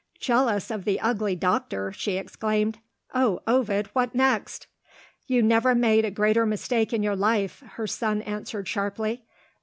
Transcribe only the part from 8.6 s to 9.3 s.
sharply.